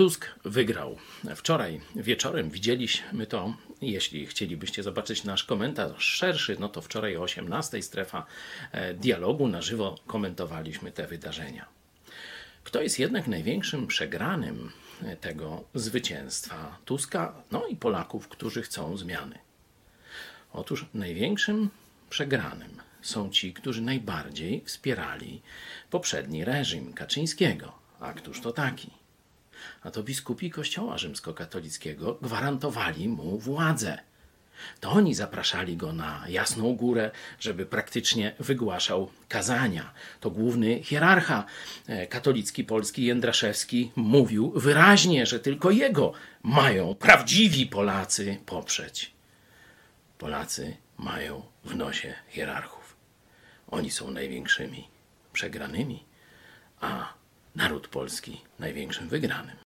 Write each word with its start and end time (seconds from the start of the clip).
Tusk 0.00 0.30
wygrał. 0.44 0.96
Wczoraj 1.36 1.80
wieczorem 1.96 2.50
widzieliśmy 2.50 3.26
to. 3.26 3.54
Jeśli 3.82 4.26
chcielibyście 4.26 4.82
zobaczyć 4.82 5.24
nasz 5.24 5.44
komentarz 5.44 6.04
szerszy, 6.04 6.56
no 6.60 6.68
to 6.68 6.82
wczoraj 6.82 7.16
o 7.16 7.22
18 7.22 7.82
strefa 7.82 8.26
e, 8.72 8.94
dialogu 8.94 9.48
na 9.48 9.62
żywo 9.62 9.98
komentowaliśmy 10.06 10.92
te 10.92 11.06
wydarzenia. 11.06 11.66
Kto 12.64 12.82
jest 12.82 12.98
jednak 12.98 13.26
największym 13.26 13.86
przegranym 13.86 14.70
e, 15.02 15.16
tego 15.16 15.64
zwycięstwa 15.74 16.78
Tuska, 16.84 17.34
no 17.50 17.66
i 17.66 17.76
Polaków, 17.76 18.28
którzy 18.28 18.62
chcą 18.62 18.96
zmiany? 18.96 19.38
Otóż 20.52 20.86
największym 20.94 21.70
przegranym 22.10 22.76
są 23.02 23.30
ci, 23.30 23.52
którzy 23.52 23.82
najbardziej 23.82 24.62
wspierali 24.64 25.42
poprzedni 25.90 26.44
reżim 26.44 26.92
Kaczyńskiego. 26.92 27.72
A 28.00 28.12
któż 28.12 28.40
to 28.40 28.52
taki? 28.52 28.99
A 29.82 29.90
to 29.90 30.02
biskupi 30.02 30.50
Kościoła 30.50 30.98
Rzymskokatolickiego 30.98 32.18
gwarantowali 32.22 33.08
mu 33.08 33.38
władzę. 33.38 33.98
To 34.80 34.90
oni 34.90 35.14
zapraszali 35.14 35.76
go 35.76 35.92
na 35.92 36.24
Jasną 36.28 36.76
Górę, 36.76 37.10
żeby 37.40 37.66
praktycznie 37.66 38.34
wygłaszał 38.38 39.10
kazania. 39.28 39.92
To 40.20 40.30
główny 40.30 40.82
hierarcha 40.82 41.44
e, 41.86 42.06
katolicki 42.06 42.64
polski 42.64 43.04
Jędraszewski 43.04 43.92
mówił 43.96 44.52
wyraźnie, 44.56 45.26
że 45.26 45.40
tylko 45.40 45.70
jego 45.70 46.12
mają 46.42 46.94
prawdziwi 46.94 47.66
Polacy 47.66 48.38
poprzeć. 48.46 49.12
Polacy 50.18 50.76
mają 50.98 51.42
w 51.64 51.76
nosie 51.76 52.14
hierarchów. 52.28 52.96
Oni 53.70 53.90
są 53.90 54.10
największymi 54.10 54.88
przegranymi, 55.32 56.04
a 56.80 57.19
naród 57.56 57.88
polski 57.88 58.40
największym 58.58 59.08
wygranym. 59.08 59.60